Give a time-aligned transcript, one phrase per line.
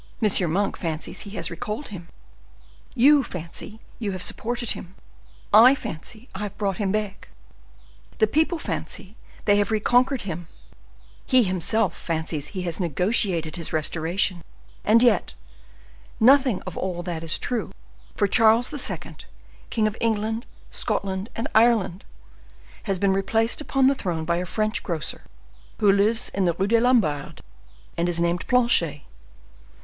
[0.47, 2.09] Monk fancies he has recalled him,
[2.95, 4.95] you fancy you have supported him,
[5.53, 7.27] I fancy I have brought him back,
[8.17, 10.47] the people fancy they have reconquered him,
[11.27, 14.43] he himself fancies he has negotiated his restoration;
[14.83, 15.35] and yet
[16.19, 17.71] nothing of all this is true,
[18.15, 19.17] for Charles II.,
[19.69, 22.03] king of England, Scotland, and Ireland,
[22.85, 25.25] has been replaced upon the throne by a French grocer,
[25.77, 27.43] who lives in the Rue des Lombards,
[27.95, 29.03] and is named Planchet.